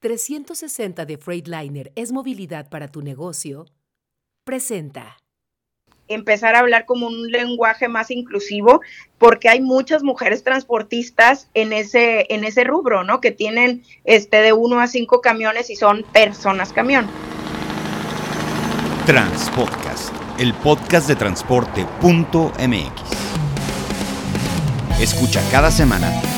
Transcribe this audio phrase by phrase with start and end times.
[0.00, 3.66] 360 de Freightliner es movilidad para tu negocio,
[4.44, 5.16] presenta.
[6.06, 8.80] Empezar a hablar como un lenguaje más inclusivo,
[9.18, 13.20] porque hay muchas mujeres transportistas en ese, en ese rubro, ¿no?
[13.20, 17.06] Que tienen este, de uno a cinco camiones y son personas camión.
[19.04, 23.02] Transpodcast, el podcast de transporte.mx.
[25.00, 26.37] Escucha cada semana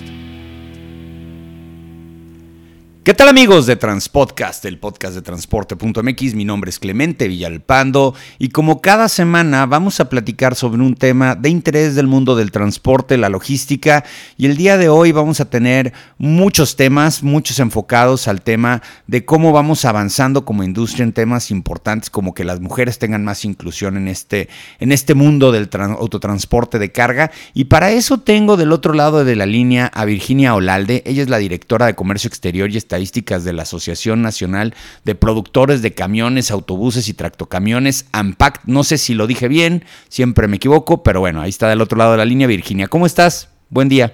[3.03, 6.35] ¿Qué tal amigos de Transpodcast, el podcast de transporte.mx?
[6.35, 11.33] Mi nombre es Clemente Villalpando y como cada semana vamos a platicar sobre un tema
[11.33, 14.05] de interés del mundo del transporte, la logística
[14.37, 19.25] y el día de hoy vamos a tener muchos temas, muchos enfocados al tema de
[19.25, 23.97] cómo vamos avanzando como industria en temas importantes como que las mujeres tengan más inclusión
[23.97, 24.47] en este,
[24.79, 29.35] en este mundo del autotransporte de carga y para eso tengo del otro lado de
[29.35, 33.53] la línea a Virginia Olalde, ella es la directora de Comercio Exterior y estadísticas de
[33.53, 34.73] la Asociación Nacional
[35.05, 38.65] de Productores de Camiones, Autobuses y Tractocamiones, AMPACT.
[38.65, 41.97] No sé si lo dije bien, siempre me equivoco, pero bueno, ahí está del otro
[41.97, 42.89] lado de la línea Virginia.
[42.89, 43.47] ¿Cómo estás?
[43.69, 44.11] Buen día.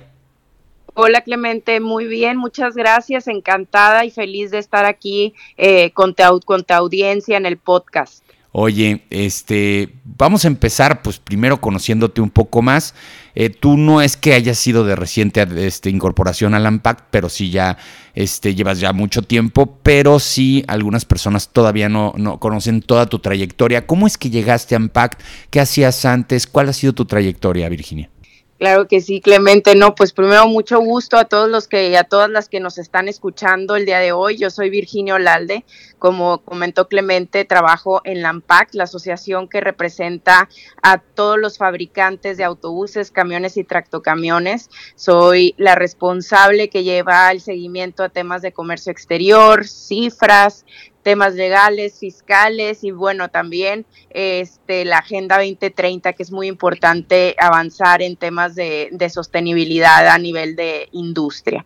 [0.94, 6.14] Hola Clemente, muy bien, muchas gracias, encantada y feliz de estar aquí eh, con,
[6.46, 8.27] con tu audiencia en el podcast.
[8.60, 12.96] Oye, este, vamos a empezar pues primero conociéndote un poco más.
[13.36, 17.52] Eh, tú no es que hayas sido de reciente este, incorporación al AMPAC, pero sí
[17.52, 17.78] ya
[18.16, 23.20] este, llevas ya mucho tiempo, pero sí algunas personas todavía no, no conocen toda tu
[23.20, 23.86] trayectoria.
[23.86, 25.22] ¿Cómo es que llegaste a AMPAC?
[25.52, 26.48] ¿Qué hacías antes?
[26.48, 28.10] ¿Cuál ha sido tu trayectoria, Virginia?
[28.58, 29.76] Claro que sí, Clemente.
[29.76, 33.08] No, pues primero mucho gusto a todos los que, a todas las que nos están
[33.08, 34.38] escuchando el día de hoy.
[34.38, 35.64] Yo soy Virginia Olalde.
[36.00, 40.50] Como comentó Clemente, trabajo en la AMPAC, la asociación que representa
[40.82, 44.70] a todos los fabricantes de autobuses, camiones y tractocamiones.
[44.96, 50.66] Soy la responsable que lleva el seguimiento a temas de comercio exterior, cifras,
[51.08, 58.02] temas legales, fiscales y bueno, también este, la Agenda 2030, que es muy importante avanzar
[58.02, 61.64] en temas de, sostenibilidad a nivel de industria.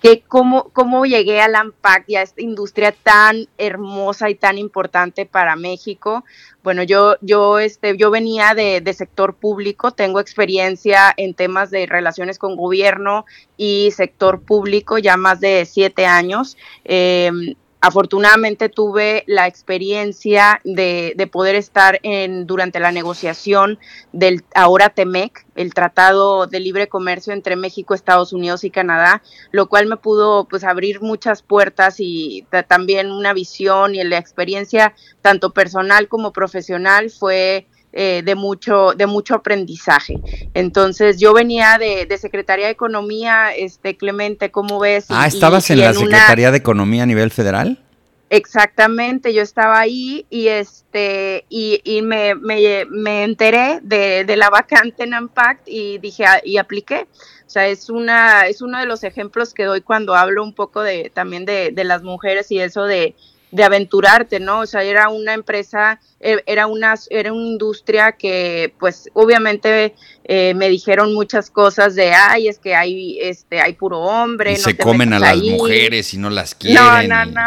[0.00, 4.56] Que cómo, cómo llegué a la AMPAC y a esta industria tan hermosa y tan
[4.56, 6.24] importante para México.
[6.62, 12.38] Bueno, yo, yo, este, yo venía de, sector público, tengo experiencia en temas de relaciones
[12.38, 13.26] con gobierno
[13.56, 16.56] y sector público ya más de siete años.
[16.84, 23.78] Em, Afortunadamente tuve la experiencia de, poder estar en, durante la negociación
[24.12, 29.68] del ahora TEMEC, el Tratado de Libre Comercio entre México, Estados Unidos y Canadá, lo
[29.68, 35.52] cual me pudo pues abrir muchas puertas y también una visión y la experiencia tanto
[35.52, 37.66] personal como profesional fue
[37.98, 40.20] eh, de, mucho, de mucho aprendizaje.
[40.52, 45.06] Entonces yo venía de, de, Secretaría de Economía, este Clemente, ¿cómo ves?
[45.08, 47.82] Ah, ¿estabas en la Secretaría de Economía a nivel federal?
[48.28, 54.50] Exactamente, yo estaba ahí y este y, y me, me, me, enteré de, de, la
[54.50, 57.06] vacante en Ampact y dije ah, y apliqué.
[57.46, 60.82] O sea, es una es uno de los ejemplos que doy cuando hablo un poco
[60.82, 63.14] de también de, de las mujeres y eso de
[63.50, 64.60] de aventurarte, ¿no?
[64.60, 69.94] O sea, era una empresa, e, era una, era una industria que, pues, obviamente
[70.28, 74.52] eh, me dijeron muchas cosas de, ay, es que hay, este, hay puro hombre.
[74.52, 77.08] Y se comen a las mujeres y no las quieren.
[77.08, 77.42] No, no, no,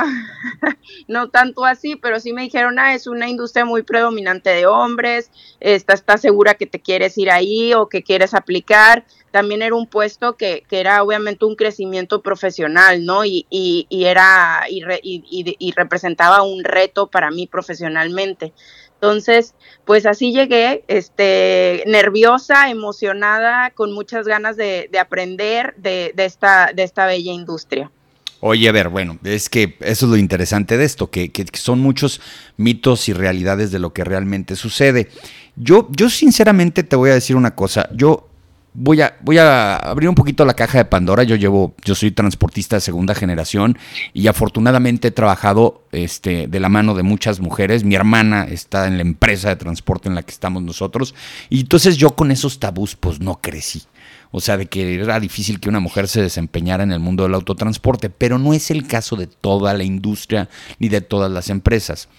[1.08, 5.30] no tanto así, pero sí me dijeron, ah, es una industria muy predominante de hombres,
[5.60, 9.88] estás está segura que te quieres ir ahí o que quieres aplicar también era un
[9.88, 13.26] puesto que, que era obviamente un crecimiento profesional, ¿no?
[13.26, 18.54] Y, y, y era y, y, representaba un reto para mí profesionalmente.
[19.02, 19.54] Entonces,
[19.86, 26.72] pues así llegué, este, nerviosa, emocionada, con muchas ganas de, de aprender de, de, esta,
[26.76, 27.90] de esta bella industria.
[28.42, 31.80] Oye, a ver, bueno, es que eso es lo interesante de esto, que, que, son
[31.80, 32.22] muchos
[32.58, 35.10] mitos y realidades de lo que realmente sucede.
[35.56, 38.29] Yo, yo sinceramente te voy a decir una cosa, yo
[38.74, 41.24] voy a, voy a abrir un poquito la caja de Pandora.
[41.24, 43.78] Yo llevo, yo soy transportista de segunda generación
[44.14, 47.84] y afortunadamente he trabajado este, de la mano de muchas mujeres.
[47.84, 51.16] Mi hermana está en la empresa de transporte en la que estamos nosotros.
[51.50, 53.84] Y entonces yo con esos tabús, pues no crecí.
[54.32, 57.34] O sea, de que era difícil que una mujer se desempeñara en el mundo del
[57.34, 62.10] autotransporte, pero no es el caso de toda la industria ni de todas las empresas.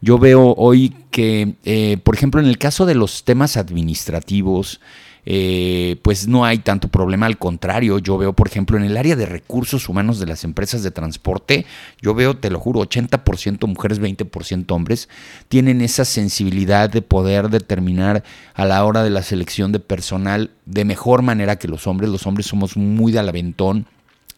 [0.00, 4.80] Yo veo hoy que, eh, por ejemplo, en el caso de los temas administrativos,
[5.30, 7.26] eh, pues no hay tanto problema.
[7.26, 10.82] Al contrario, yo veo, por ejemplo, en el área de recursos humanos de las empresas
[10.82, 11.66] de transporte,
[12.00, 15.10] yo veo, te lo juro, 80% mujeres, 20% hombres,
[15.48, 20.86] tienen esa sensibilidad de poder determinar a la hora de la selección de personal de
[20.86, 22.08] mejor manera que los hombres.
[22.08, 23.86] Los hombres somos muy de alaventón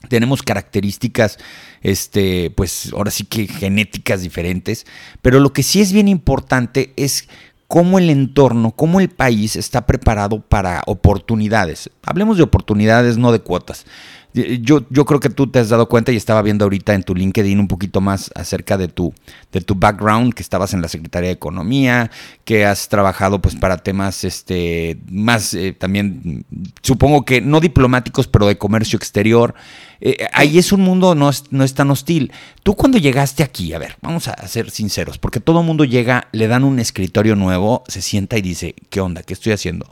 [0.08, 1.38] tenemos características,
[1.82, 4.86] este, pues ahora sí que genéticas diferentes,
[5.20, 7.28] pero lo que sí es bien importante es
[7.70, 11.88] cómo el entorno, cómo el país está preparado para oportunidades.
[12.02, 13.86] Hablemos de oportunidades, no de cuotas.
[14.34, 17.14] Yo, yo creo que tú te has dado cuenta y estaba viendo ahorita en tu
[17.14, 19.14] LinkedIn un poquito más acerca de tu,
[19.52, 22.10] de tu background, que estabas en la Secretaría de Economía,
[22.44, 26.44] que has trabajado pues para temas este, más eh, también,
[26.82, 29.54] supongo que no diplomáticos, pero de comercio exterior.
[30.00, 32.32] Eh, ahí es un mundo no es, no es tan hostil.
[32.62, 36.48] Tú cuando llegaste aquí, a ver, vamos a ser sinceros, porque todo mundo llega, le
[36.48, 39.22] dan un escritorio nuevo, se sienta y dice, ¿qué onda?
[39.22, 39.86] ¿Qué estoy haciendo?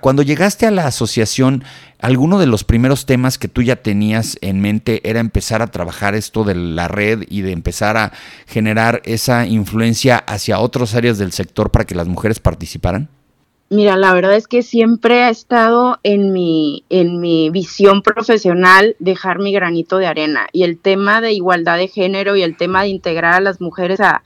[0.00, 1.64] Cuando llegaste a la asociación,
[1.98, 6.14] ¿alguno de los primeros temas que tú ya tenías en mente era empezar a trabajar
[6.14, 8.12] esto de la red y de empezar a
[8.46, 13.08] generar esa influencia hacia otras áreas del sector para que las mujeres participaran?
[13.70, 19.40] Mira, la verdad es que siempre ha estado en mi, en mi visión profesional dejar
[19.40, 22.88] mi granito de arena y el tema de igualdad de género y el tema de
[22.88, 24.22] integrar a las mujeres a,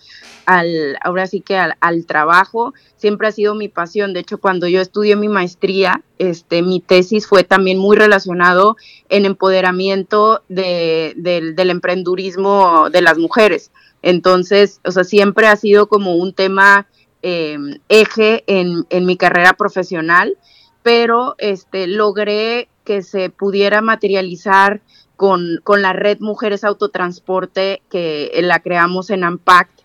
[0.47, 4.12] al, ahora sí que al, trabajo siempre ha sido mi pasión.
[4.12, 8.77] De hecho, cuando yo estudié mi maestría, este, mi tesis fue también muy relacionado
[9.09, 13.73] en empoderamiento de, del emprendurismo de las mujeres.
[14.03, 16.87] Entonces, o sea, siempre ha sido como un tema
[17.25, 20.37] Em, eje en, en, mi carrera profesional,
[20.83, 24.81] pero este, logré que se pudiera materializar
[25.15, 29.83] con, con la red Mujeres Autotransporte que la creamos en AMPACT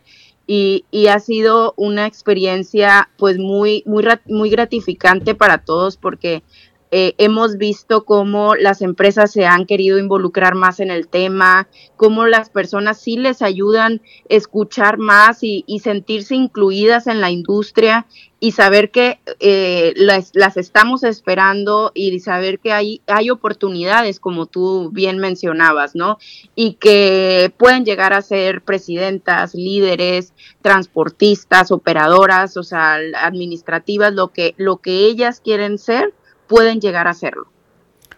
[0.48, 6.42] y, y, ha sido una experiencia pues muy, muy, muy gratificante para todos porque
[6.90, 11.68] eh, hemos visto cómo las empresas se han querido involucrar más en el tema,
[11.98, 14.00] cómo las personas sí les ayudan a
[14.30, 18.08] escuchar más y, sentirse incluidas en la industria
[18.40, 24.90] y saber que eh, las, estamos esperando y saber que hay, hay oportunidades, como tú
[24.92, 26.18] bien mencionabas, ¿no?
[26.56, 34.54] Y que pueden llegar a ser presidentas, líderes, transportistas, operadoras, o sea, administrativas, lo que,
[34.58, 36.14] lo que ellas quieren ser
[36.48, 37.48] pueden llegar a hacerlo.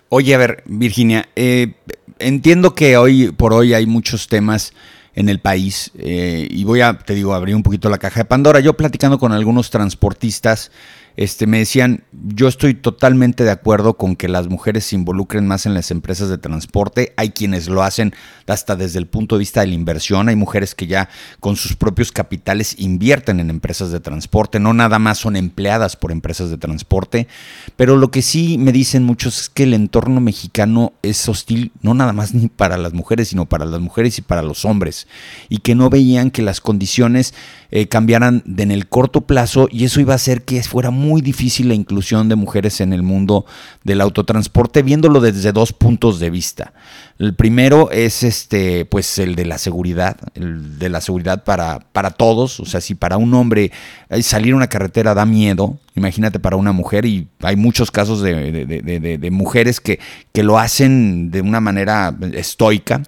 [0.09, 1.73] Oye, a ver, Virginia, eh,
[2.17, 4.73] entiendo que hoy por hoy hay muchos temas
[5.13, 8.25] en el país eh, y voy a, te digo, abrir un poquito la caja de
[8.25, 8.59] Pandora.
[8.59, 10.71] Yo platicando con algunos transportistas,
[11.19, 15.65] este, me decían, yo estoy totalmente de acuerdo con que las mujeres se involucren más
[15.65, 17.11] en las empresas de transporte.
[17.17, 18.13] Hay quienes lo hacen
[18.47, 20.29] hasta desde el punto de vista de la inversión.
[20.29, 21.09] Hay mujeres que ya
[21.41, 24.61] con sus propios capitales invierten en empresas de transporte.
[24.61, 27.27] No nada más son empleadas por empresas de transporte.
[27.75, 31.93] Pero lo que sí me dicen muchos es que el entorno mexicano es hostil, no
[31.95, 35.05] nada más ni para las mujeres, sino para las mujeres y para los hombres.
[35.49, 37.33] Y que no veían que las condiciones
[37.71, 41.67] eh, cambiaran en el corto plazo y eso iba a hacer que fuera muy difícil
[41.67, 43.45] la inclusión de mujeres en el mundo
[43.83, 46.73] del autotransporte, viéndolo desde dos puntos de vista.
[47.17, 52.11] El primero es este, pues el de la seguridad, el de la seguridad para, para
[52.11, 52.59] todos.
[52.59, 53.71] O sea, si para un hombre
[54.09, 58.21] eh, salir a una carretera da miedo, imagínate para una mujer, y hay muchos casos
[58.21, 59.99] de, de mujeres que,
[60.31, 63.03] que lo hacen de una manera estoica.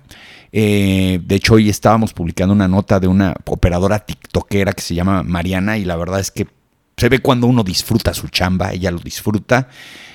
[0.51, 5.24] Eh, de hecho, hoy estábamos publicando una nota de una operadora tiktokera que se llama
[5.24, 6.47] Mariana y la verdad es que
[7.01, 9.68] se ve cuando uno disfruta su chamba, ella lo disfruta.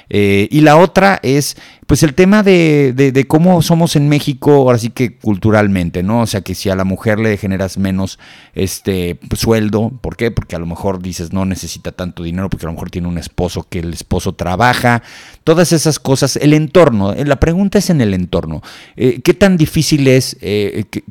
[0.08, 1.56] Eh, y la otra es,
[1.88, 6.20] pues, el tema de, de, cómo somos en México, ahora sí que culturalmente, ¿no?
[6.20, 8.20] O sea, que si a la mujer le generas menos
[8.54, 10.30] este sueldo, ¿por qué?
[10.30, 13.18] Porque a lo mejor dices no necesita tanto dinero, porque a lo mejor tiene un
[13.18, 15.02] esposo que el esposo trabaja,
[15.42, 18.62] todas esas cosas, el entorno, eh, la pregunta es en el entorno.
[18.94, 20.36] Eh, ¿Qué tan difícil es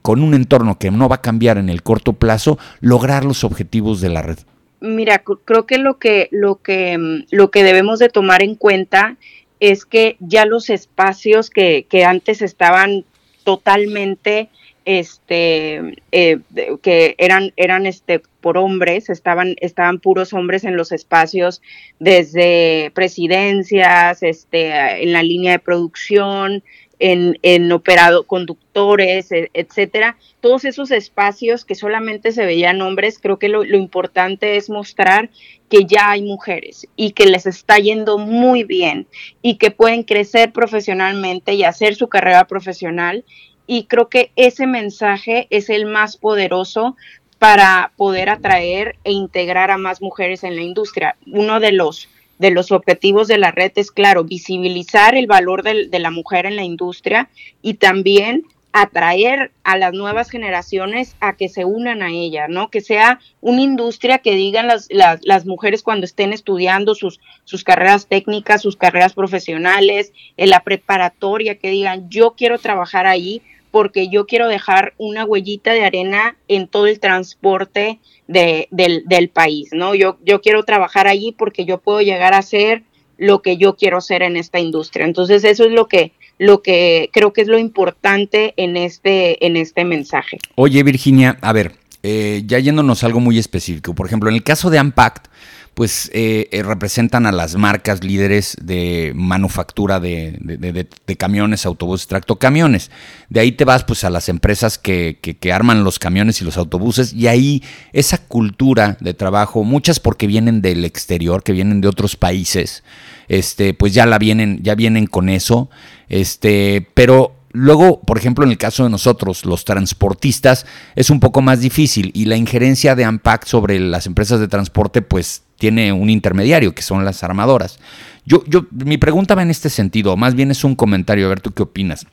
[0.02, 4.00] con un entorno que no va a cambiar en el corto plazo lograr los objetivos
[4.00, 4.38] de la red?
[4.82, 9.18] Mira, creo que lo que lo que mm, lo que debemos de tomar en cuenta
[9.60, 13.06] es que ya los espacios que, que antes estaban
[13.44, 14.50] totalmente
[14.86, 16.40] este eh,
[16.84, 21.64] que eran eran este por hombres estaban estaban puros hombres en los espacios
[22.00, 26.64] desde presidencias este en la línea de producción
[27.06, 33.38] en, en operado, conductores, e, etcétera, todos esos espacios que solamente se veían hombres, creo
[33.38, 35.30] que lo, lo, importante es mostrar
[35.70, 39.06] que ya hay mujeres y que les está yendo muy bien
[39.44, 43.24] y que pueden crecer profesionalmente y hacer su carrera profesional.
[43.68, 46.96] Y creo que ese mensaje es el más poderoso
[47.38, 51.18] para poder atraer e integrar a más mujeres en la industria.
[51.28, 56.00] Uno de los de los objetivos de la red es, claro, visibilizar el valor de
[56.00, 57.30] la mujer en la industria
[57.62, 58.44] y también
[58.78, 62.70] atraer a las nuevas generaciones a que se unan a ella, ¿no?
[62.70, 67.64] Que sea una industria que digan las, las, las mujeres cuando estén estudiando sus, sus
[67.64, 73.42] carreras técnicas, sus carreras profesionales, en la preparatoria, que digan, yo quiero trabajar ahí
[73.76, 79.28] porque yo quiero dejar una huellita de arena en todo el transporte de, del, del,
[79.28, 79.94] país, ¿no?
[79.96, 82.84] Yo, yo quiero trabajar allí porque yo puedo llegar a ser
[83.18, 85.06] lo que yo quiero ser en esta industria.
[85.06, 89.58] Entonces, eso es lo que lo que creo que es lo importante en este, en
[89.58, 90.38] este mensaje.
[90.56, 94.44] Oye, Virginia, a ver, eh, ya yéndonos a algo muy específico, por ejemplo, en el
[94.44, 95.28] caso de Ampact,
[95.76, 102.92] pues eh, eh, representan a las marcas líderes de manufactura de, de, camiones, autobuses, tractocamiones.
[103.30, 106.58] De ahí te vas pues a las empresas que, que, arman los camiones y los
[106.58, 111.90] autobuses y ahí esa cultura de trabajo, muchas porque vienen del exterior, que vienen de
[111.90, 112.84] otros países,
[113.28, 115.70] este, pues ya la vienen, ya vienen con eso,
[116.08, 120.66] este, pero Luego, por ejemplo, en el caso de nosotros, los transportistas,
[120.98, 125.02] es un poco más difícil y la injerencia de AMPAC sobre las empresas de transporte,
[125.02, 127.80] pues tiene un intermediario, que son las armadoras.
[128.26, 131.42] Yo, yo, mi pregunta va en este sentido, más bien es un comentario, a ver
[131.42, 132.06] tú qué opinas.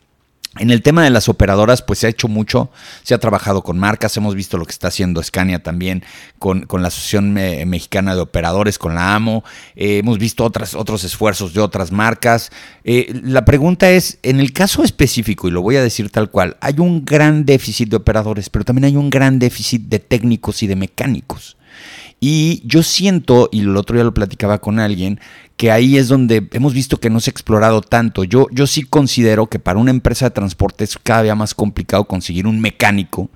[0.58, 2.70] En el tema de las operadoras, pues se ha hecho mucho,
[3.04, 6.04] se ha trabajado con marcas, hemos visto lo que está haciendo Scania también
[6.38, 9.44] con, la Asociación Mexicana de Operadores, con la AMO,
[9.76, 12.50] eh, hemos visto otras, otros esfuerzos de otras marcas.
[12.84, 16.58] Eh, la pregunta es, en el caso específico, y lo voy a decir tal cual,
[16.60, 20.66] hay un gran déficit de operadores, pero también hay un gran déficit de técnicos y
[20.66, 21.56] de mecánicos.
[22.24, 25.18] Y yo siento, y el otro día lo platicaba con alguien,
[25.56, 28.24] que ahí es donde hemos visto que no se ha explorado tanto.
[28.24, 32.04] Yo, yo sí considero que para una empresa de transporte es cada vez más complicado
[32.04, 33.30] conseguir un mecánico.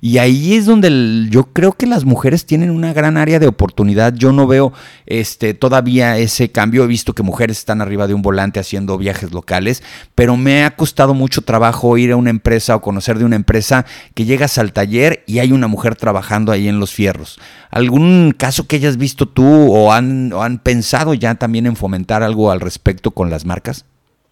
[0.00, 4.14] Y ahí es donde yo creo que las mujeres tienen una gran área de oportunidad.
[4.14, 4.72] Yo no veo
[5.06, 6.84] este, todavía ese cambio.
[6.84, 9.82] He visto que mujeres están arriba de un volante haciendo viajes locales,
[10.14, 13.86] pero me ha costado mucho trabajo ir a una empresa o conocer de una empresa
[14.14, 17.38] que llegas al taller y hay una mujer trabajando ahí en los fierros.
[17.70, 22.22] ¿Algún caso que hayas visto tú o han, o han pensado ya también en fomentar
[22.22, 23.84] algo al respecto con las marcas?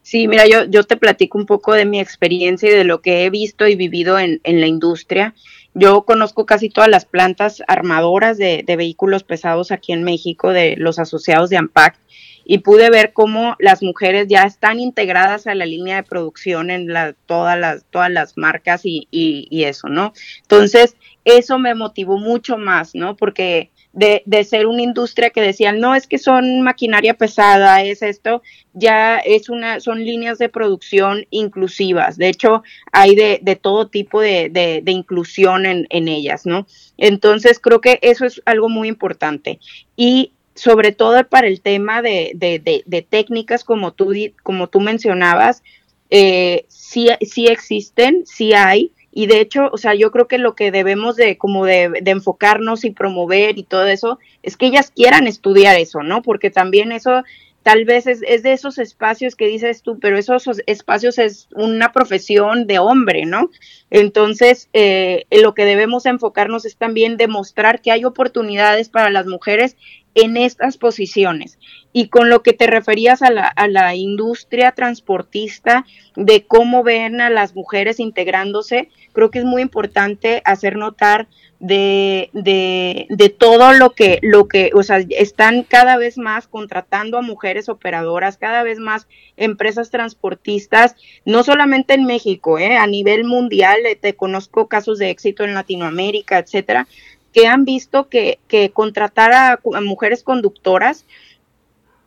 [0.03, 3.25] Sí, mira, yo, yo te platico un poco de mi experiencia y de lo que
[3.25, 5.35] he visto y vivido en, en la industria.
[5.75, 10.75] Yo conozco casi todas las plantas armadoras de, de, vehículos pesados aquí en México, de
[10.77, 11.97] los asociados de AMPAC,
[12.45, 16.93] y pude ver cómo las mujeres ya están integradas a la línea de producción en
[16.93, 20.13] la, todas, las, todas las marcas y, y eso, ¿no?
[20.43, 23.15] Entonces, eso me motivó mucho más, ¿no?
[23.15, 28.03] Porque de, de, ser una industria que decían, no, es que son maquinaria pesada, es
[28.03, 28.43] esto,
[28.73, 32.17] ya es una, son líneas de producción inclusivas.
[32.17, 36.67] De hecho, hay de, de todo tipo de, de inclusión en, en, ellas, ¿no?
[36.99, 39.59] Entonces, creo que eso es algo muy importante.
[39.97, 45.63] Y sobre todo para el tema de, técnicas, como tú, como tú mencionabas,
[46.11, 50.55] eh, sí, sí existen, sí hay, y de hecho, o sea, yo creo que lo
[50.55, 55.27] que debemos de como de, enfocarnos y promover y todo eso es que ellas quieran
[55.27, 56.23] estudiar eso, ¿no?
[56.23, 57.23] Porque también eso
[57.63, 61.93] tal vez es, es de esos espacios que dices tú, pero esos espacios es una
[61.93, 63.51] profesión de hombre, ¿no?
[63.91, 69.77] Entonces, eh, lo que debemos enfocarnos es también demostrar que hay oportunidades para las mujeres
[70.15, 71.59] en estas posiciones.
[71.93, 75.85] Y con lo que te referías a la, a la industria transportista,
[76.17, 81.29] de cómo ven a las mujeres integrándose, creo que es muy importante hacer notar
[81.61, 87.19] de, de, de, todo lo que, lo que, o sea, están cada vez más contratando
[87.19, 93.25] a mujeres operadoras, cada vez más empresas transportistas, no solamente en México, eh, a nivel
[93.25, 96.89] mundial, eh, te conozco casos de éxito en Latinoamérica, etcétera,
[97.33, 98.39] que han visto que,
[98.73, 101.05] contratar a, mujeres conductoras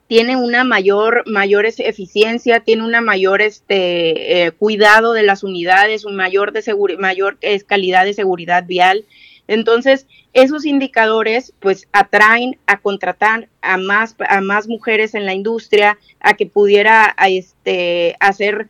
[0.08, 6.16] tiene una mayor, mayor eficiencia, tiene una mayor este, eh, cuidado de las unidades, un
[6.16, 6.64] mayor, de
[7.00, 9.06] mayor calidad de seguridad vial.
[9.48, 15.98] Entonces, esos indicadores pues atraen a contratar a más, a más mujeres en la industria,
[16.20, 18.70] a que pudiera este, hacer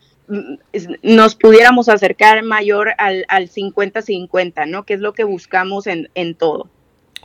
[1.01, 4.83] nos pudiéramos acercar mayor al 50-50, ¿no?
[4.83, 6.69] Que es lo que buscamos en, en todo.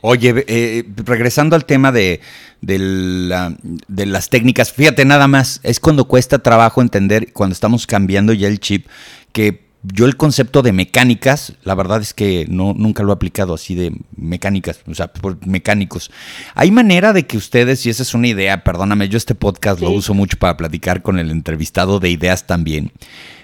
[0.01, 2.21] Oye, eh, regresando al tema de,
[2.61, 7.85] de, la, de, las técnicas, fíjate nada más, es cuando cuesta trabajo entender, cuando estamos
[7.85, 8.87] cambiando ya el chip,
[9.33, 13.53] que yo el concepto de mecánicas, la verdad es que no, nunca lo he aplicado
[13.53, 16.11] así de mecánicas, o sea, por mecánicos.
[16.53, 19.91] ¿Hay manera de que ustedes, y esa es una idea, perdóname, yo este podcast lo
[19.91, 22.91] uso mucho para platicar con el entrevistado de ideas también,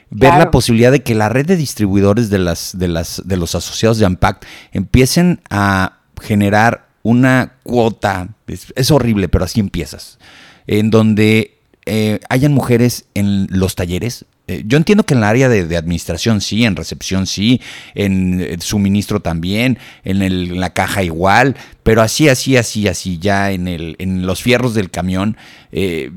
[0.10, 3.56] ver la posibilidad de que la red de distribuidores de, las, de, las, de los
[3.56, 10.20] asociados de Ampact empiecen a generar una cuota, es, es horrible, pero así empiezas
[10.68, 11.55] en donde
[11.86, 16.40] eh, hayan mujeres en los talleres, eh, yo entiendo que en la área de, administración
[16.40, 17.62] sí, en recepción sí,
[17.96, 23.68] en, eh, suministro también, en, la caja igual, pero así, así, así, así, ya en,
[23.68, 25.36] el, en los fierros del camión,
[25.72, 26.12] eh,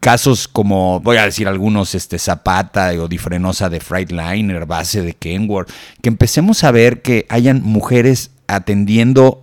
[0.00, 5.70] casos como, voy a decir algunos, este Zapata o Difrenosa de Freightliner, base de Kenworth,
[6.00, 9.42] que empecemos a ver que hayan mujeres atendiendo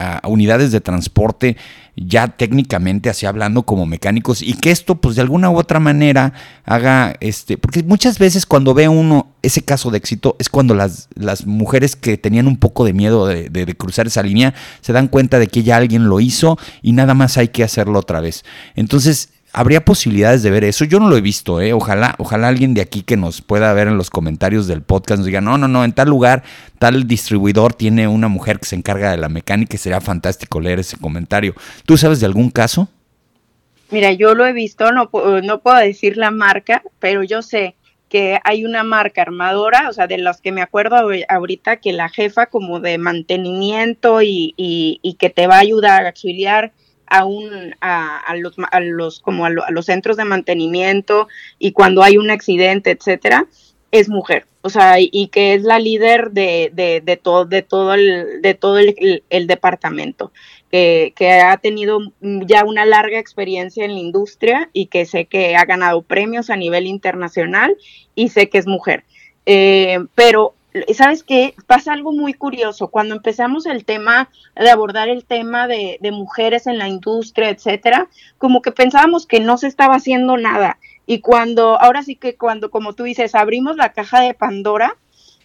[0.00, 1.56] a unidades de transporte
[1.94, 6.32] ya técnicamente así hablando como mecánicos y que esto pues de alguna u otra manera
[6.64, 11.08] haga este porque muchas veces cuando ve uno ese caso de éxito es cuando las,
[11.14, 15.08] las mujeres que tenían un poco de miedo de, de, cruzar esa línea se dan
[15.08, 18.44] cuenta de que ya alguien lo hizo y nada más hay que hacerlo otra vez.
[18.76, 20.84] Entonces habría posibilidades de ver eso.
[20.84, 21.72] Yo no lo he visto, ¿eh?
[21.72, 25.26] Ojalá, ojalá alguien de aquí que nos pueda ver en los comentarios del podcast nos
[25.26, 26.42] diga, no, no, no, en tal lugar,
[26.78, 30.80] tal distribuidor tiene una mujer que se encarga de la mecánica y sería fantástico leer
[30.80, 31.54] ese comentario.
[31.84, 32.88] ¿Tú sabes de algún caso?
[33.90, 35.10] Mira, yo lo he visto, no,
[35.42, 37.74] no puedo decir la marca, pero yo sé
[38.08, 40.96] que hay una marca armadora, o sea, de las que me acuerdo
[41.28, 46.04] ahorita, que la jefa como de mantenimiento y, y, y que te va a ayudar
[46.04, 46.72] a auxiliar
[47.10, 52.16] a, un, a, los, a los, como a, los centros de mantenimiento y cuando hay
[52.16, 53.46] un accidente, etcétera,
[53.90, 54.46] es mujer.
[54.62, 58.54] O sea, y, que es la líder de, de, de, todo, de todo, el, de
[58.54, 60.32] todo el, el, departamento,
[60.70, 65.56] que, que, ha tenido ya una larga experiencia en la industria y que sé que
[65.56, 67.74] ha ganado premios a nivel internacional
[68.14, 69.04] y sé que es mujer.
[69.46, 70.54] Eh, pero
[70.94, 71.54] ¿sabes qué?
[71.66, 72.88] Pasa algo muy curioso.
[72.88, 78.08] Cuando empezamos el tema de abordar el tema de, mujeres en la industria, etcétera,
[78.38, 80.78] como que pensábamos que no se estaba haciendo nada.
[81.06, 84.96] Y cuando, ahora sí que cuando, como tú dices, abrimos la caja de Pandora,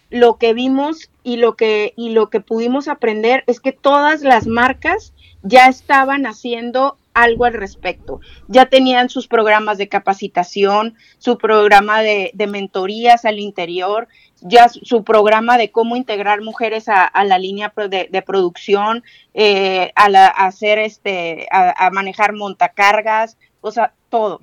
[0.09, 4.45] lo que vimos y lo que, y lo que pudimos aprender es que todas las
[4.47, 8.19] marcas ya estaban haciendo algo al respecto.
[8.47, 14.07] Ya tenían sus programas de capacitación, su programa de, mentorías al interior,
[14.41, 19.03] ya su, programa de cómo integrar mujeres a, la línea de, producción,
[19.33, 24.41] eh, a, hacer este, a, manejar montacargas, o sea, todo.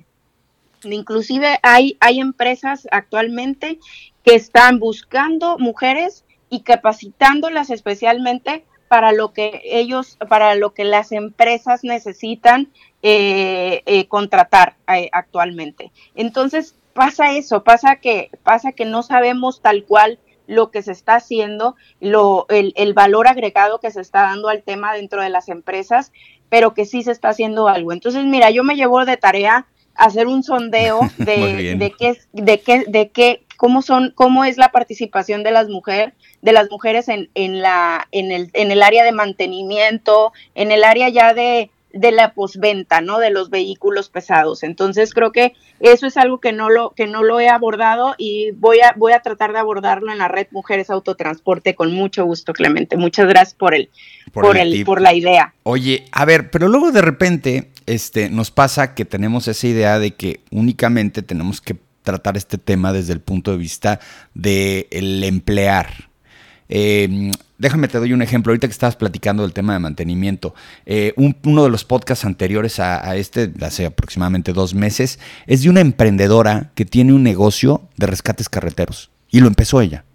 [0.83, 3.79] Inclusive hay, hay empresas actualmente
[4.25, 11.11] que están buscando mujeres y capacitándolas especialmente para lo que ellos, para lo que las
[11.11, 15.91] empresas necesitan eh, eh, contratar eh, actualmente.
[16.15, 21.15] Entonces pasa eso, pasa que, pasa que no sabemos tal cual lo que se está
[21.15, 25.49] haciendo, lo, el, el, valor agregado que se está dando al tema dentro de las
[25.49, 26.11] empresas,
[26.49, 27.93] pero que sí se está haciendo algo.
[27.93, 32.83] Entonces, mira, yo me llevo de tarea hacer un sondeo de, de qué, de qué,
[32.87, 37.29] de qué, cómo son, cómo es la participación de las mujeres, de las mujeres en,
[37.33, 42.11] en la, en el, en el área de mantenimiento, en el área ya de, de
[42.11, 43.19] la posventa, ¿no?
[43.19, 44.63] De los vehículos pesados.
[44.63, 48.51] Entonces creo que eso es algo que no lo que no lo he abordado y
[48.51, 52.51] voy a voy a tratar de abordarlo en la red Mujeres Autotransporte con mucho gusto,
[52.51, 52.97] Clemente.
[52.97, 53.89] Muchas gracias por el
[54.33, 55.53] por, el, por la idea.
[55.63, 60.15] Oye, a ver, pero luego de repente este nos pasa que tenemos esa idea de
[60.15, 63.99] que únicamente tenemos que tratar este tema desde el punto de vista
[64.33, 66.09] del el emplear.
[66.69, 68.51] Eh, déjame te doy un ejemplo.
[68.51, 70.53] Ahorita que estabas platicando del tema de mantenimiento,
[70.85, 75.69] eh, uno de los podcasts anteriores a, a, este, hace aproximadamente dos meses, es de
[75.69, 79.11] una emprendedora que tiene un negocio de rescates carreteros.
[79.29, 80.05] Y lo empezó ella.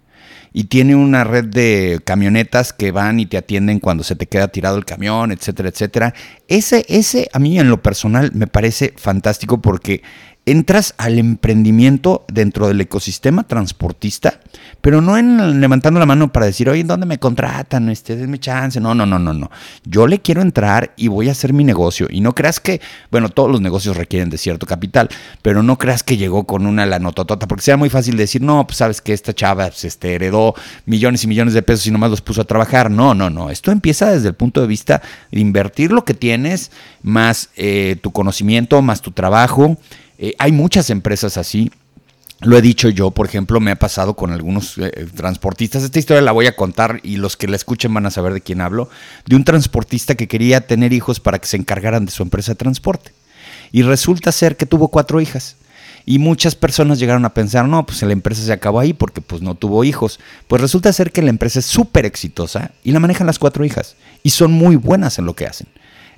[0.51, 4.47] Y tiene una red de camionetas que van y te atienden cuando se te queda
[4.47, 6.13] tirado el camión, etcétera, etcétera.
[6.47, 10.01] Ese, ese a mí en lo personal me parece fantástico porque
[10.45, 14.39] entras al emprendimiento dentro del ecosistema transportista,
[14.81, 17.89] pero no en levantando la mano para decir, oye, ¿dónde me contratan?
[17.89, 18.79] Este, denme chance.
[18.79, 19.51] No, no, no, no, no.
[19.83, 22.07] Yo le quiero entrar y voy a hacer mi negocio.
[22.09, 25.09] Y no creas que, bueno, todos los negocios requieren de cierto capital,
[25.41, 28.77] pero no creas que llegó con una lanototota, porque sea muy fácil decir, no, pues
[28.77, 32.21] sabes que esta chava pues, este, heredó millones y millones de pesos y nomás los
[32.21, 32.89] puso a trabajar.
[32.89, 33.51] No, no, no.
[33.51, 36.71] Esto empieza desde el punto de vista de invertir lo que tienes,
[37.03, 39.77] más eh, tu conocimiento, más tu trabajo
[40.19, 41.71] eh, hay muchas empresas así.
[42.41, 45.83] Lo he dicho yo, por ejemplo, me ha pasado con algunos eh, transportistas.
[45.83, 48.41] Esta historia la voy a contar y los que la escuchen van a saber de
[48.41, 48.89] quién hablo.
[49.25, 52.57] De un transportista que quería tener hijos para que se encargaran de su empresa de
[52.57, 53.11] transporte.
[53.71, 55.55] Y resulta ser que tuvo cuatro hijas.
[56.05, 59.41] Y muchas personas llegaron a pensar, no, pues la empresa se acabó ahí porque pues
[59.41, 60.19] no tuvo hijos.
[60.47, 63.95] Pues resulta ser que la empresa es súper exitosa y la manejan las cuatro hijas.
[64.23, 65.67] Y son muy buenas en lo que hacen.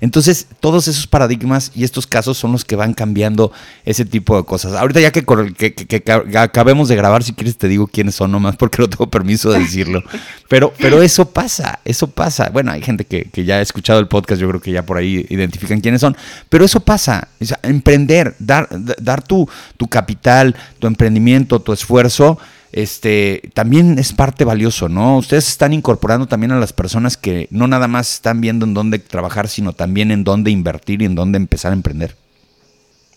[0.02, 3.52] Entonces, todos esos paradigmas y estos casos son los que van cambiando
[3.84, 4.72] ese tipo de cosas.
[4.72, 5.24] Ahorita ya que,
[5.56, 9.08] que, que, acabemos de grabar, si quieres te digo quiénes son nomás, porque no tengo
[9.08, 10.02] permiso de decirlo.
[10.48, 12.50] Pero, pero eso pasa, eso pasa.
[12.50, 15.24] Bueno, hay gente que, ya ha escuchado el podcast, yo creo que ya por ahí
[15.30, 16.14] identifican quiénes son,
[16.50, 17.28] pero eso pasa.
[17.62, 18.68] emprender, dar,
[19.00, 22.38] dar tu, tu capital, tu emprendimiento, tu esfuerzo
[22.72, 25.18] este, también es parte valioso, ¿no?
[25.18, 28.98] Ustedes están incorporando también a las personas que no nada más están viendo en dónde
[28.98, 32.16] trabajar, sino también en dónde invertir y en dónde empezar a emprender.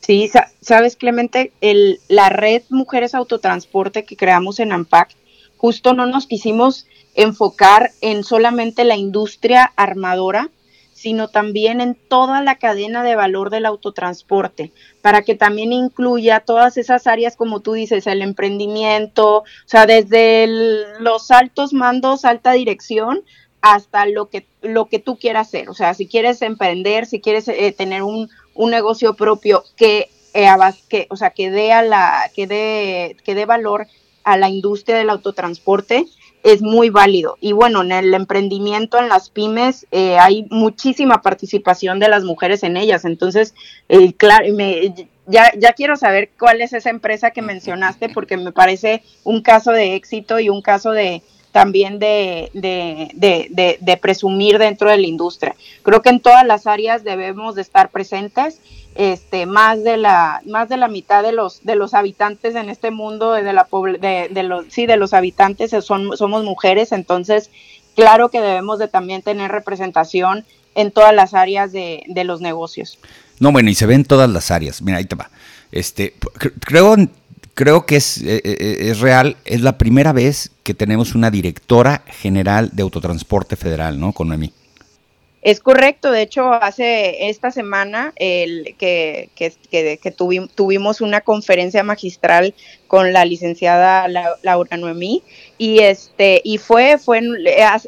[0.02, 0.30] Sí,
[0.62, 1.52] sabes, Clemente,
[2.10, 5.16] la red Mujeres Autotransporte que creamos en AMPAC,
[5.58, 10.50] justo no nos quisimos enfocar en solamente la industria armadora,
[11.06, 14.72] sino también en toda la cadena de valor del autotransporte,
[15.04, 20.48] para que también incluya todas esas áreas, como tú dices, el emprendimiento, o sea, desde
[21.00, 23.24] los altos mandos, alta dirección,
[23.62, 25.70] hasta lo que, lo que tú quieras hacer.
[25.70, 30.48] O sea, si quieres emprender, si quieres eh, tener un, un, negocio propio que, eh,
[30.90, 33.86] que, o sea, que dé, a la, que, dé, que dé valor
[34.24, 36.08] a la industria del autotransporte,
[36.46, 37.38] es muy válido.
[37.42, 42.62] Y bueno, en el emprendimiento, en las pymes, eh, hay muchísima participación de las mujeres
[42.62, 43.04] en ellas.
[43.04, 43.56] Entonces,
[43.90, 44.94] eh, claro, me,
[45.26, 49.72] ya, ya quiero saber cuál es esa empresa que mencionaste, porque me parece un caso
[49.72, 51.24] de éxito y un caso de
[51.56, 55.56] también de, de, de, presumir dentro de la industria.
[55.84, 58.60] Creo que en todas las áreas debemos de estar presentes
[58.96, 62.92] este más de la más de la mitad de los de los habitantes en este
[62.92, 63.68] mundo de la
[64.02, 67.52] de, los sí de los habitantes son somos mujeres entonces
[67.96, 70.44] claro que debemos de también tener representación
[70.76, 73.00] en todas las áreas de, de los negocios.
[73.40, 74.82] No bueno y se ve en todas las áreas.
[74.82, 75.30] Mira ahí te va.
[75.72, 76.16] Este
[76.60, 76.98] creo
[77.56, 82.04] creo que es, eh, eh, es real es la primera vez que tenemos una directora
[82.06, 84.54] general de autotransporte federal no con Noemí.
[85.42, 90.12] Es correcto, de hecho, hace esta semana el, que, que,
[90.56, 92.56] tuvimos una conferencia magistral
[92.88, 94.08] con la licenciada
[94.42, 95.22] Laura Noemí
[95.60, 97.22] y este y fue fue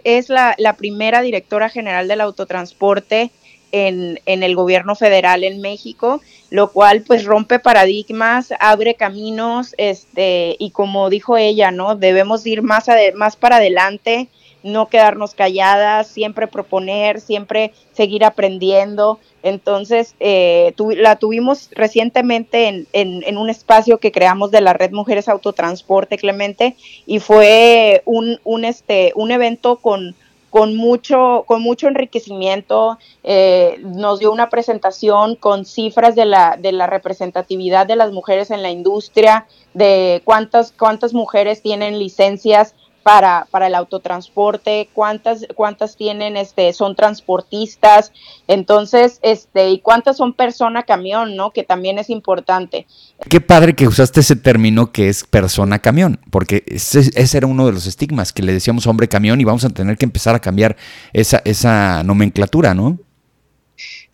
[0.03, 3.31] es la, la primera directora general del autotransporte
[3.71, 10.55] en, en, el gobierno federal en México, lo cual pues rompe paradigmas, abre caminos, este,
[10.59, 11.95] y como dijo ella, ¿no?
[11.95, 14.29] Debemos ir más, más para adelante,
[14.63, 19.19] no quedarnos calladas, siempre proponer, siempre seguir aprendiendo.
[19.43, 25.29] Entonces, eh, la tuvimos recientemente en, en, un espacio que creamos de la Red Mujeres
[25.29, 26.75] Autotransporte, Clemente,
[27.05, 30.15] y fue un, un, este, un evento con,
[30.57, 32.97] con, mucho, con mucho enriquecimiento.
[33.23, 38.49] Eh, nos dio una presentación con cifras de la, de la representatividad de las mujeres
[38.49, 42.73] en la industria, de cuántas, cuántas mujeres tienen licencias
[43.07, 48.11] para, para el autotransporte, cuántas, cuántas tienen, este, son transportistas,
[48.49, 51.51] entonces, este, y cuántas son persona camión, ¿no?
[51.51, 52.85] Que también es importante.
[53.29, 57.65] Qué padre que usaste ese término que es persona camión, porque ese, ese, era uno
[57.65, 60.39] de los estigmas que le decíamos hombre camión y vamos a tener que empezar a
[60.39, 60.75] cambiar
[61.13, 62.99] esa, esa nomenclatura, ¿no?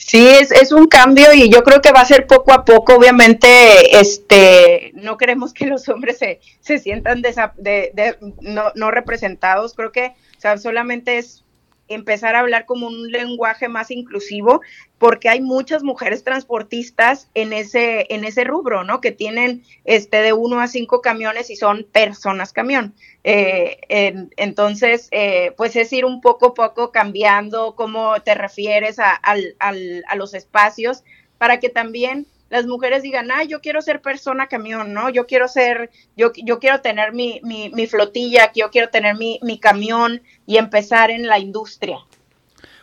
[0.05, 2.95] Sí, es, es un cambio y yo creo que va a ser poco a poco.
[2.95, 9.73] Obviamente, este, no queremos que los hombres se, se sientan de, de, no, no representados.
[9.73, 11.42] Creo que o sea, solamente es
[11.93, 14.61] empezar a hablar como un lenguaje más inclusivo,
[14.97, 19.01] porque hay muchas mujeres transportistas en ese, en ese rubro, ¿no?
[19.01, 22.93] Que tienen este de uno a cinco camiones y son personas camión.
[23.23, 23.79] Eh,
[24.37, 30.15] entonces, eh, pues es ir un poco a poco cambiando cómo te refieres a, a
[30.15, 31.03] los espacios
[31.37, 35.09] para que también las mujeres digan, ah, yo quiero ser persona camión, ¿no?
[35.09, 39.59] Yo quiero ser, yo, yo quiero tener mi, mi, flotilla, yo quiero tener mi, mi
[39.59, 41.97] camión y empezar en la industria.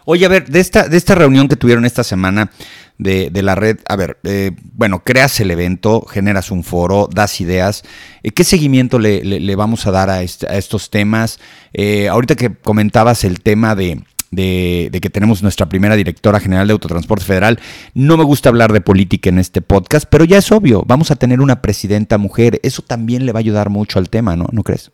[0.06, 2.50] Oye, a ver, de esta, de esta reunión que tuvieron esta semana
[2.98, 7.40] de, de la red, a ver, eh, bueno, creas el evento, generas un foro, das
[7.40, 7.84] ideas.
[8.24, 11.38] Eh, ¿Qué seguimiento le, le, vamos a dar a, a estos temas?
[11.72, 16.72] Eh, ahorita que comentabas el tema de, de, que tenemos nuestra primera directora general de
[16.72, 17.58] Autotransporte Federal.
[17.94, 21.16] No me gusta hablar de política en este podcast, pero ya es obvio, vamos a
[21.16, 22.60] tener una presidenta mujer.
[22.62, 24.46] Eso también le va a ayudar mucho al tema, ¿no?
[24.52, 24.90] ¿No crees?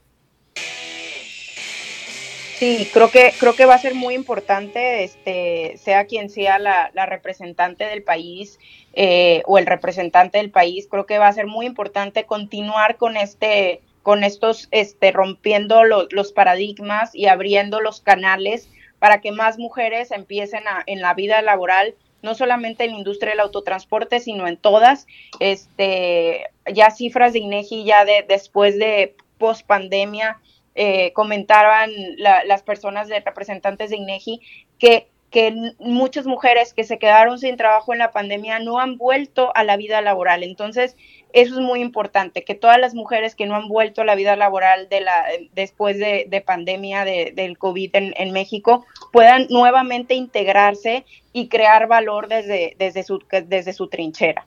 [2.59, 6.91] Sí, creo que, creo que va a ser muy importante, este, sea quien sea la,
[7.05, 8.59] representante del país
[8.95, 13.19] eh, o el representante del país, creo que va a ser muy importante continuar con
[13.19, 20.11] este, con estos, este, rompiendo los paradigmas y abriendo los canales para que más mujeres
[20.11, 25.07] empiecen en la vida laboral, no solamente en la industria del autotransporte, sino en todas.
[25.39, 30.41] Este, ya cifras de INEGI ya de, después de post pandemia
[30.75, 34.41] eh, comentaban las personas de representantes de INEGI
[34.79, 39.53] que, que muchas mujeres que se quedaron sin trabajo en la pandemia no han vuelto
[39.55, 40.43] a la vida laboral.
[40.43, 40.97] Entonces,
[41.33, 44.37] eso es muy importante, que todas las mujeres que no han vuelto a la vida
[44.37, 51.89] laboral de la, después de, pandemia del COVID en, México puedan nuevamente integrarse y crear
[51.89, 54.47] valor desde, desde, su, desde su trinchera.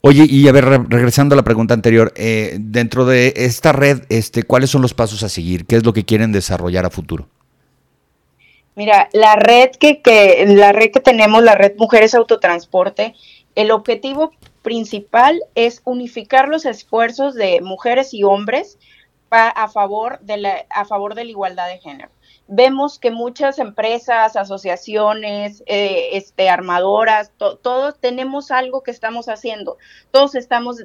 [0.00, 4.44] Oye, y a ver, regresando a la pregunta anterior, eh, dentro de esta red, este,
[4.44, 5.66] ¿cuáles son los pasos a seguir?
[5.66, 7.26] ¿Qué es lo que quieren desarrollar a futuro?
[8.76, 13.14] Mira, la red que, que, la red que tenemos, la red Mujeres Autotransporte,
[13.56, 14.32] el objetivo
[14.68, 18.78] principal es unificar los esfuerzos de mujeres y hombres
[19.30, 22.10] a favor de la, a favor de la igualdad de género.
[22.48, 29.78] Vemos que muchas empresas, asociaciones, eh, este, armadoras, todos tenemos algo que estamos haciendo,
[30.10, 30.84] todos estamos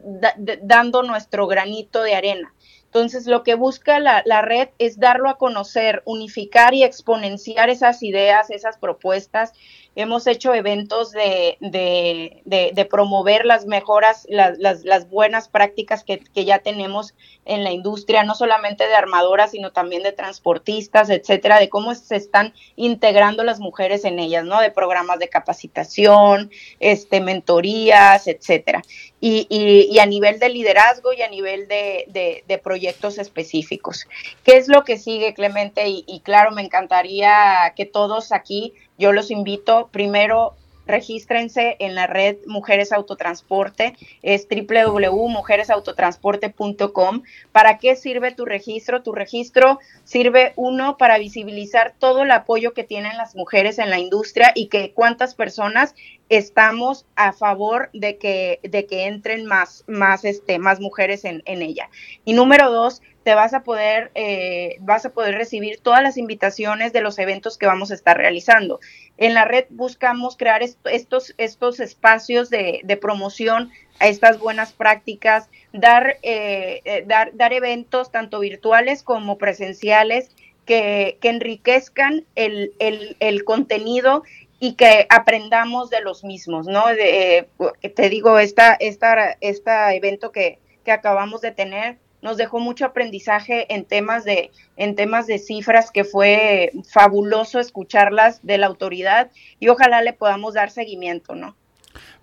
[0.61, 2.53] dando nuestro granito de arena.
[2.85, 8.01] Entonces, lo que busca la, la, red es darlo a conocer, unificar y exponenciar esas
[8.01, 9.51] ideas, esas propuestas
[9.95, 17.13] hemos hecho eventos de, de, promover las mejoras, las, las, buenas prácticas que, ya tenemos
[17.45, 22.15] en la industria, no solamente de armadoras, sino también de transportistas, etcétera, de cómo se
[22.15, 24.59] están integrando las mujeres en ellas, ¿no?
[24.61, 28.81] De programas de capacitación, este, mentorías, etcétera.
[29.19, 34.07] Y, y, a nivel de liderazgo y a nivel de, proyectos específicos.
[34.43, 35.87] ¿Qué es lo que sigue, Clemente?
[35.87, 42.05] Y, y claro, me encantaría que todos aquí yo los invito primero regístrense en la
[42.07, 47.23] red Mujeres Autotransporte, es www.mujeresautotransporte.com.
[47.51, 49.01] ¿Para qué sirve tu registro?
[49.01, 53.99] Tu registro sirve, uno, para visibilizar todo el apoyo que tienen las mujeres en la
[53.99, 55.95] industria y que cuántas personas
[56.29, 61.61] estamos a favor de que, de que entren más, más, este, más mujeres en, en
[61.61, 61.89] ella.
[62.25, 66.93] Y número dos, te vas a poder, eh, vas a poder recibir todas las invitaciones
[66.93, 68.79] de los eventos que vamos a estar realizando.
[69.17, 76.17] En la red buscamos crear estos, estos espacios de, promoción a estas buenas prácticas, dar,
[76.21, 80.29] eh, eh, dar, dar eventos tanto virtuales como presenciales
[80.65, 84.23] que, enriquezcan el, el, contenido
[84.59, 86.85] y que aprendamos de los mismos, ¿no?
[86.85, 93.71] te digo, esta, esta, este evento que, que acabamos de tener nos dejó mucho aprendizaje
[93.71, 99.67] en temas de, en temas de cifras que fue fabuloso escucharlas de la autoridad y
[99.67, 101.55] ojalá le podamos dar seguimiento, ¿no?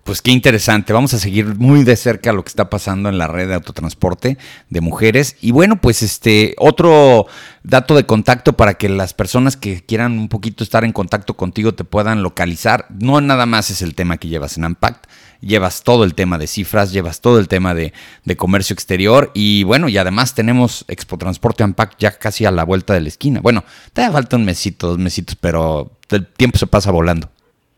[0.03, 0.93] Pues qué interesante.
[0.93, 4.39] Vamos a seguir muy de cerca lo que está pasando en la red de autotransporte
[4.69, 5.37] de mujeres.
[5.41, 7.27] Y bueno, pues este otro
[7.61, 11.75] dato de contacto para que las personas que quieran un poquito estar en contacto contigo
[11.75, 12.87] te puedan localizar.
[12.89, 15.05] No nada más es el tema que llevas en Ampact,
[15.41, 17.93] llevas todo el tema de cifras, llevas todo el tema de,
[18.37, 22.93] comercio exterior y bueno, y además tenemos Expo Transporte Ampact ya casi a la vuelta
[22.93, 23.41] de la esquina.
[23.41, 27.29] Bueno, te falta un mesito, dos mesitos, pero el tiempo se pasa volando.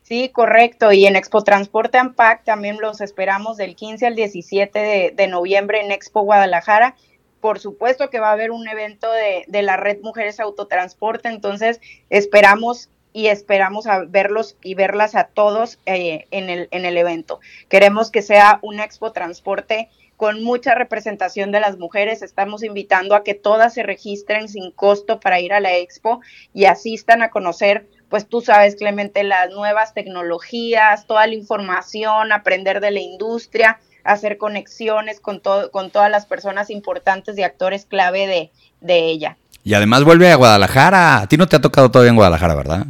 [0.04, 0.92] Sí, correcto.
[0.92, 5.90] Y en Expo Transporte Ampac también los esperamos del 15 al 17 de, noviembre en
[5.90, 6.94] Expo Guadalajara.
[7.40, 12.90] Por supuesto que va a haber un evento de, la red Mujeres Autotransporte, entonces esperamos
[13.14, 17.40] y esperamos a verlos y verlas a todos eh, en, el, en el evento.
[17.70, 22.22] Queremos que sea un Expo Transporte con mucha representación de las mujeres.
[22.22, 26.20] Estamos invitando a que todas se registren sin costo para ir a la expo
[26.52, 32.80] y asistan a conocer pues tú sabes, Clemente, las nuevas tecnologías, toda la información, aprender
[32.80, 38.28] de la industria, hacer conexiones con, todo, con todas las personas importantes y actores clave
[38.28, 39.36] de, de ella.
[39.64, 41.22] Y además vuelve a Guadalajara.
[41.22, 42.86] A ti no te ha tocado todavía en Guadalajara, ¿verdad?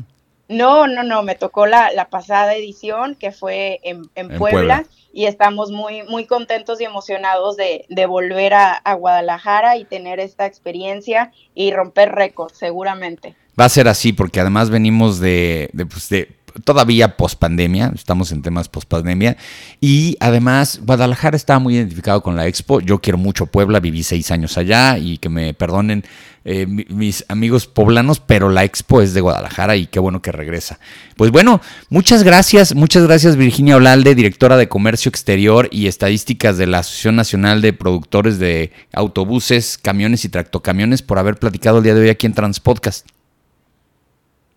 [0.49, 5.27] No, no, no, me tocó la, la pasada edición que fue en, en, Puebla, y
[5.27, 10.45] estamos muy, muy contentos y emocionados de, de volver a, a, Guadalajara y tener esta
[10.45, 13.37] experiencia y romper récords, seguramente.
[13.59, 16.29] Va a ser así porque además venimos de, de, pues de
[16.63, 19.37] todavía post pandemia, estamos en temas post pandemia
[19.81, 22.81] y además Guadalajara está muy identificado con la expo.
[22.81, 26.05] Yo quiero mucho Puebla, viví seis años allá y que me perdonen
[26.47, 30.79] eh, mis amigos poblanos, pero la expo es de Guadalajara y qué bueno que regresa.
[31.17, 36.67] Pues bueno, muchas gracias, muchas gracias Virginia Olalde, directora de Comercio Exterior y Estadísticas de
[36.67, 41.95] la Asociación Nacional de Productores de Autobuses, Camiones y Tractocamiones por haber platicado el día
[41.95, 43.14] de hoy aquí en Transpodcast.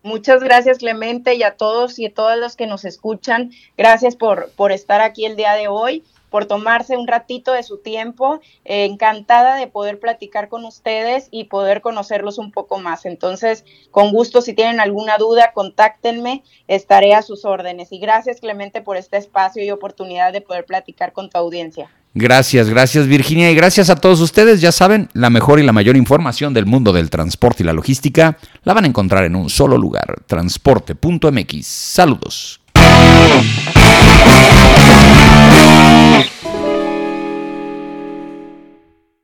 [0.08, 3.50] Muchas gracias Clemente y a todos y a todas los que nos escuchan.
[3.76, 7.76] Gracias por, por estar aquí el día de hoy, por tomarse un ratito de su
[7.76, 8.40] tiempo.
[8.64, 13.04] Eh, encantada de poder platicar con ustedes y poder conocerlos un poco más.
[13.04, 17.92] Entonces, con gusto, si tienen alguna duda, contáctenme, estaré a sus órdenes.
[17.92, 21.90] Y gracias Clemente por este espacio y oportunidad de poder platicar con tu audiencia.
[22.14, 24.60] Gracias, gracias Virginia y gracias a todos ustedes.
[24.60, 28.38] Ya saben, la mejor y la mayor información del mundo del transporte y la logística
[28.64, 31.66] la van a encontrar en un solo lugar, transporte.mx.
[31.66, 32.60] Saludos.